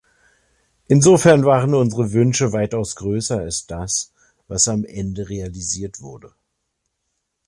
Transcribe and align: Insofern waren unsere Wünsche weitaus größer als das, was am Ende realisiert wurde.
Insofern 0.87 1.45
waren 1.45 1.75
unsere 1.75 2.11
Wünsche 2.11 2.53
weitaus 2.53 2.95
größer 2.95 3.37
als 3.37 3.67
das, 3.67 4.11
was 4.47 4.67
am 4.67 4.83
Ende 4.83 5.29
realisiert 5.29 6.01
wurde. 6.01 6.33